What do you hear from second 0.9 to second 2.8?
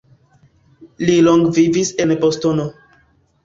Li longe vivis en Bostono.